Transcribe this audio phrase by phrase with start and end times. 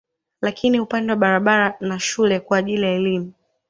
[0.41, 3.31] Lakini upande wa barabara na shule kwa ajili ya elimu